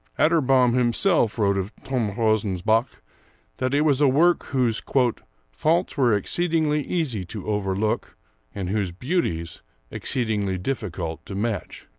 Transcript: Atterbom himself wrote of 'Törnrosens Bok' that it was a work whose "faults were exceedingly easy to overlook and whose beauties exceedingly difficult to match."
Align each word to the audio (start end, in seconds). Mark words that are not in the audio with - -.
Atterbom 0.17 0.73
himself 0.73 1.37
wrote 1.37 1.59
of 1.59 1.75
'Törnrosens 1.83 2.65
Bok' 2.65 3.03
that 3.57 3.75
it 3.75 3.81
was 3.81 4.01
a 4.01 4.07
work 4.07 4.45
whose 4.45 4.81
"faults 5.51 5.95
were 5.95 6.15
exceedingly 6.15 6.81
easy 6.81 7.23
to 7.25 7.45
overlook 7.45 8.17
and 8.55 8.71
whose 8.71 8.91
beauties 8.91 9.61
exceedingly 9.91 10.57
difficult 10.57 11.23
to 11.27 11.35
match." 11.35 11.85